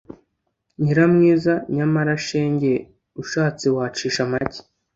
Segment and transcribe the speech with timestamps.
[0.81, 2.73] Nyiramwiza: Nyamara shenge
[3.21, 4.59] ushatse wacisha make;